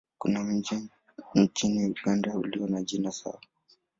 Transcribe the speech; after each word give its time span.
Kuna 0.17 0.43
mji 0.43 0.89
nchini 1.35 1.85
Uganda 2.01 2.37
ulio 2.37 2.67
na 2.67 2.83
jina 2.83 3.11
sawa. 3.11 3.39